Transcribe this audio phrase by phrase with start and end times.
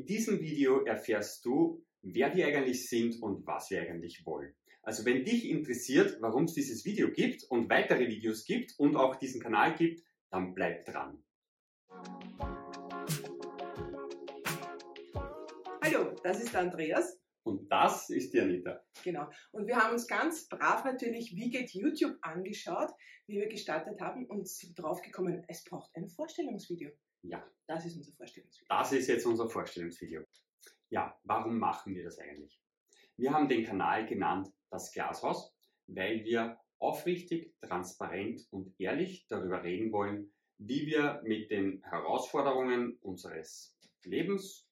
[0.00, 4.54] In diesem Video erfährst du, wer wir eigentlich sind und was wir eigentlich wollen.
[4.80, 9.16] Also wenn dich interessiert, warum es dieses Video gibt und weitere Videos gibt und auch
[9.16, 11.22] diesen Kanal gibt, dann bleib dran.
[15.82, 17.20] Hallo, das ist Andreas.
[17.42, 18.82] Und das ist die Anita.
[19.02, 19.28] Genau.
[19.52, 22.90] Und wir haben uns ganz brav natürlich Wie geht YouTube angeschaut,
[23.26, 26.90] wie wir gestartet haben und sind draufgekommen, es braucht ein Vorstellungsvideo.
[27.22, 27.44] Ja.
[27.66, 28.66] Das ist unser Vorstellungsvideo.
[28.68, 30.24] Das ist jetzt unser Vorstellungsvideo.
[30.90, 32.60] Ja, warum machen wir das eigentlich?
[33.16, 35.54] Wir haben den Kanal genannt Das Glashaus,
[35.86, 43.76] weil wir aufrichtig, transparent und ehrlich darüber reden wollen, wie wir mit den Herausforderungen unseres
[44.04, 44.66] Lebens,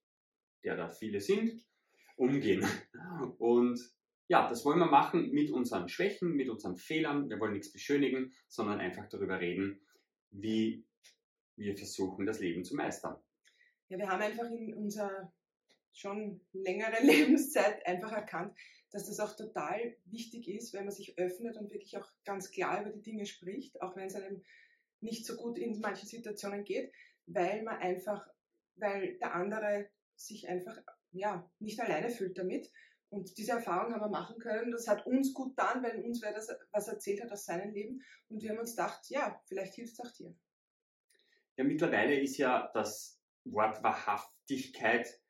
[0.65, 1.68] der da viele sind,
[2.19, 2.67] umgehen.
[3.39, 3.81] Und
[4.29, 7.31] ja, das wollen wir machen mit unseren Schwächen, mit unseren Fehlern.
[7.31, 9.81] Wir wollen nichts beschönigen, sondern einfach darüber reden,
[10.31, 10.85] wie
[11.57, 13.17] wir versuchen, das Leben zu meistern.
[13.89, 15.33] Ja, wir haben einfach in unserer
[15.93, 18.55] schon längeren Lebenszeit einfach erkannt,
[18.91, 22.83] dass das auch total wichtig ist, wenn man sich öffnet und wirklich auch ganz klar
[22.83, 24.43] über die Dinge spricht, auch wenn es einem
[25.01, 26.93] nicht so gut in manchen Situationen geht,
[27.27, 28.27] weil man einfach,
[28.77, 29.89] weil der andere
[30.19, 30.77] sich einfach
[31.13, 32.71] ja, nicht alleine fühlt damit.
[33.11, 34.71] Und diese Erfahrung haben wir machen können.
[34.71, 38.03] Das hat uns gut getan, weil uns wer das was erzählt hat aus seinem Leben.
[38.29, 40.35] Und wir haben uns gedacht, ja, vielleicht hilft es auch dir.
[41.57, 45.21] Ja, mittlerweile ist ja das Wort Wahrhaftigkeit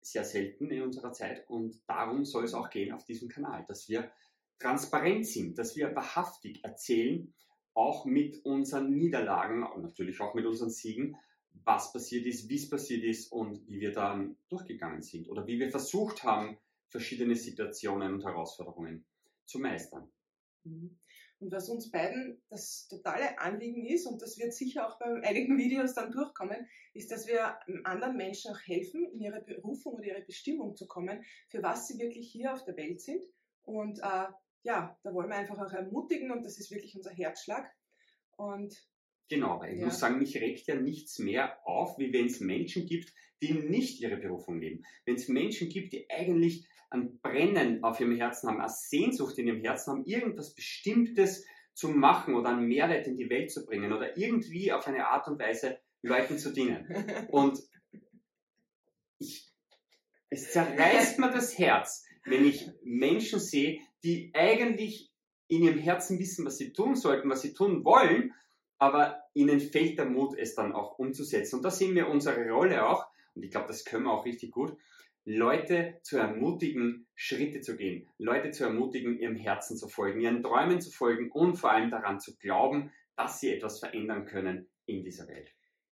[0.00, 3.88] sehr selten in unserer Zeit und darum soll es auch gehen auf diesem Kanal, dass
[3.88, 4.10] wir
[4.58, 7.34] transparent sind, dass wir wahrhaftig erzählen,
[7.74, 11.16] auch mit unseren Niederlagen und natürlich auch mit unseren Siegen,
[11.64, 15.58] was passiert ist, wie es passiert ist und wie wir dann durchgegangen sind oder wie
[15.58, 19.04] wir versucht haben, verschiedene Situationen und Herausforderungen
[19.46, 20.10] zu meistern.
[20.64, 20.98] Mhm.
[21.40, 25.56] Und was uns beiden das totale Anliegen ist, und das wird sicher auch bei einigen
[25.58, 30.22] Videos dann durchkommen, ist, dass wir anderen Menschen auch helfen, in ihre Berufung oder ihre
[30.22, 33.22] Bestimmung zu kommen, für was sie wirklich hier auf der Welt sind.
[33.62, 34.26] Und äh,
[34.62, 37.70] ja, da wollen wir einfach auch ermutigen und das ist wirklich unser Herzschlag.
[38.36, 38.76] Und
[39.30, 39.86] Genau, weil ich Ja.
[39.86, 44.00] muss sagen, mich regt ja nichts mehr auf, wie wenn es Menschen gibt, die nicht
[44.00, 44.84] ihre Berufung leben.
[45.06, 49.46] Wenn es Menschen gibt, die eigentlich ein Brennen auf ihrem Herzen haben, eine Sehnsucht in
[49.46, 53.92] ihrem Herzen haben, irgendwas Bestimmtes zu machen oder einen Mehrwert in die Welt zu bringen
[53.92, 56.86] oder irgendwie auf eine Art und Weise Leuten zu dienen.
[57.30, 57.58] Und
[59.18, 59.48] ich,
[60.30, 65.10] es zerreißt mir das Herz, wenn ich Menschen sehe, die eigentlich
[65.48, 68.32] in ihrem Herzen wissen, was sie tun sollten, was sie tun wollen,
[68.80, 71.56] aber ihnen fehlt der Mut, es dann auch umzusetzen.
[71.56, 74.50] Und da sehen wir unsere Rolle auch, und ich glaube, das können wir auch richtig
[74.50, 74.76] gut,
[75.24, 80.80] Leute zu ermutigen, Schritte zu gehen, Leute zu ermutigen, ihrem Herzen zu folgen, ihren Träumen
[80.80, 85.28] zu folgen und vor allem daran zu glauben, dass sie etwas verändern können in dieser
[85.28, 85.50] Welt.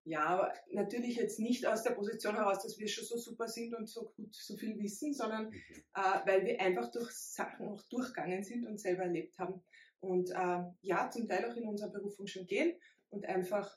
[0.06, 3.74] Ja, aber natürlich jetzt nicht aus der Position heraus, dass wir schon so super sind
[3.74, 5.84] und so gut so viel wissen, sondern Mhm.
[5.94, 9.62] äh, weil wir einfach durch Sachen auch durchgegangen sind und selber erlebt haben.
[10.04, 12.78] Und äh, ja, zum Teil auch in unserer Berufung schon gehen
[13.10, 13.76] und einfach,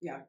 [0.00, 0.28] ja,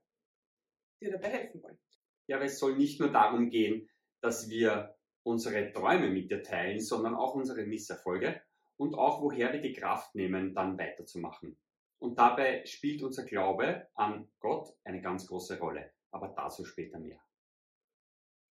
[1.02, 1.80] dir dabei helfen wollen.
[2.28, 3.90] Ja, aber es soll nicht nur darum gehen,
[4.22, 8.42] dass wir unsere Träume mit dir teilen, sondern auch unsere Misserfolge
[8.78, 11.58] und auch woher wir die Kraft nehmen, dann weiterzumachen.
[12.00, 15.94] Und dabei spielt unser Glaube an Gott eine ganz große Rolle.
[16.12, 17.22] Aber dazu später mehr.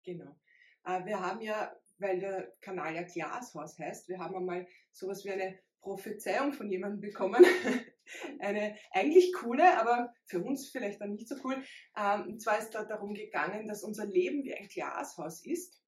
[0.04, 0.40] Genau.
[0.86, 5.32] Äh, wir haben ja, weil der Kanal ja Glashaus heißt, wir haben einmal sowas wie
[5.32, 7.44] eine Prophezeiung von jemandem bekommen.
[8.40, 11.64] eine eigentlich coole, aber für uns vielleicht dann nicht so cool.
[11.98, 15.80] Ähm, und zwar ist da darum gegangen, dass unser Leben wie ein Glashaus ist.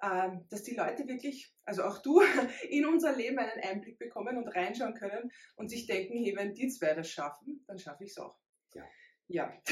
[0.00, 2.20] Ähm, dass die Leute wirklich, also auch du,
[2.70, 6.68] in unser Leben einen Einblick bekommen und reinschauen können und sich denken, hey, wenn die
[6.68, 8.38] zwei das schaffen, dann schaffe ich es auch.
[8.74, 8.84] Ja.
[9.26, 9.62] Ja.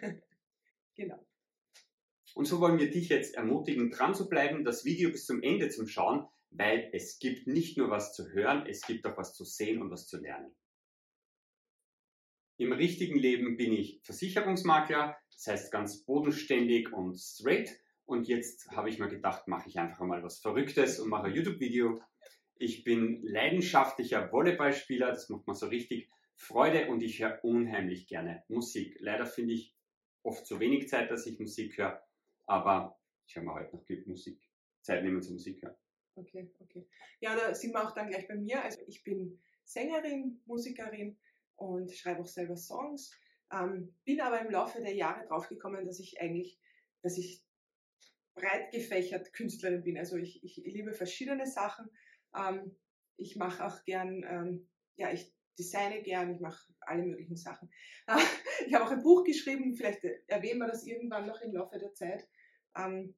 [0.96, 1.26] genau.
[2.34, 5.68] Und so wollen wir dich jetzt ermutigen, dran zu bleiben, das Video bis zum Ende
[5.68, 9.44] zu schauen, weil es gibt nicht nur was zu hören, es gibt auch was zu
[9.44, 10.54] sehen und was zu lernen.
[12.58, 17.70] Im richtigen Leben bin ich Versicherungsmakler, das heißt ganz bodenständig und straight.
[18.04, 21.34] Und jetzt habe ich mir gedacht, mache ich einfach mal was Verrücktes und mache ein
[21.34, 22.00] YouTube-Video.
[22.56, 28.44] Ich bin leidenschaftlicher Volleyballspieler, das macht mir so richtig Freude und ich höre unheimlich gerne
[28.48, 28.96] Musik.
[29.00, 29.74] Leider finde ich
[30.22, 32.02] oft zu wenig Zeit, dass ich Musik höre,
[32.46, 34.40] aber ich höre mir heute noch Musik,
[34.82, 35.76] Zeit nehmen zur Musik hören.
[36.14, 36.86] Okay, okay.
[37.20, 38.62] Ja, da sind wir auch dann gleich bei mir.
[38.62, 41.18] Also ich bin Sängerin, Musikerin
[41.56, 43.10] und schreibe auch selber Songs.
[43.50, 46.60] Ähm, bin aber im Laufe der Jahre draufgekommen, dass ich eigentlich,
[47.02, 47.42] dass ich
[48.34, 49.98] breit gefächert Künstlerin bin.
[49.98, 51.88] Also ich, ich liebe verschiedene Sachen.
[52.36, 52.76] Ähm,
[53.16, 57.70] ich mache auch gern, ähm, ja, ich designe gern, ich mache alle möglichen Sachen.
[58.66, 61.92] ich habe auch ein Buch geschrieben, vielleicht erwähnen wir das irgendwann noch im Laufe der
[61.94, 62.28] Zeit.
[62.76, 63.14] ähm,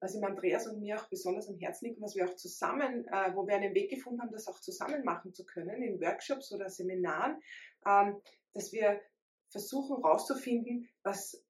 [0.00, 3.34] was ihm Andreas und mir auch besonders am Herzen liegt, was wir auch zusammen, äh,
[3.34, 6.70] wo wir einen Weg gefunden haben, das auch zusammen machen zu können, in Workshops oder
[6.70, 7.40] Seminaren,
[7.86, 8.20] ähm,
[8.54, 9.00] dass wir
[9.50, 11.44] versuchen herauszufinden, was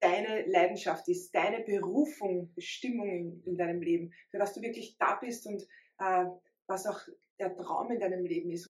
[0.00, 5.14] deine Leidenschaft ist, deine Berufung, Bestimmung in, in, deinem Leben, für was du wirklich da
[5.14, 5.62] bist und
[5.98, 6.24] äh,
[6.66, 7.00] was auch
[7.38, 8.66] der Traum in deinem Leben ist.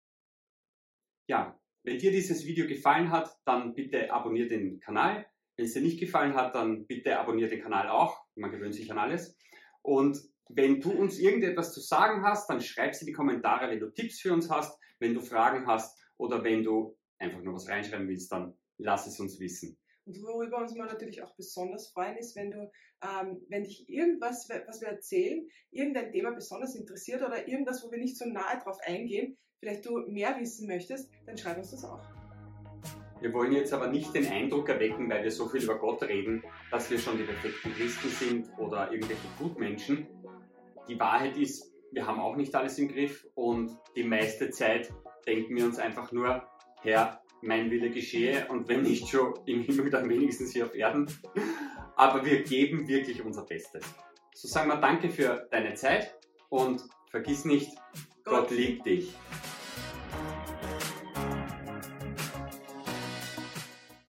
[1.28, 5.26] Ja, wenn dir dieses Video gefallen hat, dann bitte abonniere den Kanal.
[5.58, 8.22] Wenn es dir nicht gefallen hat, dann bitte abonniere den Kanal auch.
[8.36, 9.36] Man gewöhnt sich an alles.
[9.82, 10.20] Und
[10.50, 13.92] wenn du uns irgendetwas zu sagen hast, dann schreib es in die Kommentare, wenn du
[13.92, 18.08] Tipps für uns hast, wenn du Fragen hast oder wenn du einfach nur was reinschreiben
[18.08, 19.78] willst, dann lass es uns wissen.
[20.06, 22.72] Und worüber uns mal natürlich auch besonders freuen ist, wenn du,
[23.02, 27.98] ähm, wenn dich irgendwas, was wir erzählen, irgendein Thema besonders interessiert oder irgendwas, wo wir
[27.98, 32.27] nicht so nahe drauf eingehen, vielleicht du mehr wissen möchtest, dann schreib uns das auch.
[33.20, 36.44] Wir wollen jetzt aber nicht den Eindruck erwecken, weil wir so viel über Gott reden,
[36.72, 40.08] dass wir schon die perfekten Christen sind oder irgendwelche Gutmenschen.
[40.88, 44.94] Die Wahrheit ist, wir haben auch nicht alles im Griff und die meiste Zeit
[45.26, 46.44] denken wir uns einfach nur,
[46.82, 51.08] Herr, mein Wille geschehe und wenn nicht schon im Himmel, dann wenigstens hier auf Erden.
[51.96, 53.84] Aber wir geben wirklich unser Bestes.
[54.34, 56.16] So sagen wir danke für deine Zeit
[56.50, 57.76] und vergiss nicht,
[58.24, 59.16] Gott, Gott liebt dich.